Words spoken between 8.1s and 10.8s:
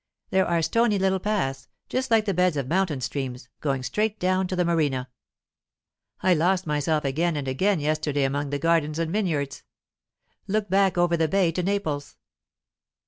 among the gardens and vineyards. Look